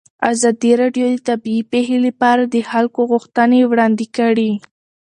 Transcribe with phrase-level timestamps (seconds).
[0.31, 4.51] ازادي راډیو د طبیعي پېښې لپاره د خلکو غوښتنې وړاندې کړي.